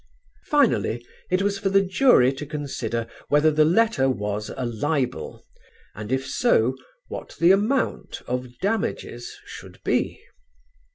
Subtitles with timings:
[0.47, 5.45] Finally it was for the jury to consider whether the letter was a libel
[5.93, 6.73] and if so
[7.07, 10.19] what the amount of damages should be.